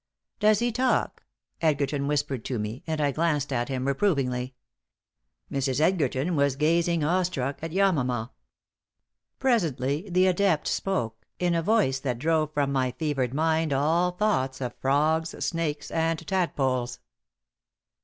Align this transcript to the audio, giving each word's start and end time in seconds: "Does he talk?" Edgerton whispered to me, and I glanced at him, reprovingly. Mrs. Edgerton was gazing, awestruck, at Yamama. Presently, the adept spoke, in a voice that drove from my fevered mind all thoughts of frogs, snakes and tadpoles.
"Does 0.39 0.57
he 0.57 0.71
talk?" 0.71 1.23
Edgerton 1.61 2.07
whispered 2.07 2.43
to 2.45 2.57
me, 2.57 2.83
and 2.87 2.99
I 2.99 3.11
glanced 3.11 3.53
at 3.53 3.69
him, 3.69 3.85
reprovingly. 3.85 4.55
Mrs. 5.51 5.79
Edgerton 5.79 6.35
was 6.35 6.55
gazing, 6.55 7.03
awestruck, 7.03 7.59
at 7.61 7.69
Yamama. 7.69 8.31
Presently, 9.37 10.09
the 10.09 10.25
adept 10.25 10.67
spoke, 10.67 11.27
in 11.37 11.53
a 11.53 11.61
voice 11.61 11.99
that 11.99 12.17
drove 12.17 12.51
from 12.51 12.71
my 12.71 12.93
fevered 12.93 13.35
mind 13.35 13.73
all 13.73 14.09
thoughts 14.09 14.59
of 14.59 14.73
frogs, 14.77 15.35
snakes 15.45 15.91
and 15.91 16.25
tadpoles. 16.25 16.97